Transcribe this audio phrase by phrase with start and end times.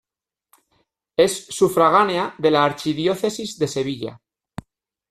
[1.15, 4.19] Es sufragánea de la archidiócesis de Sevilla.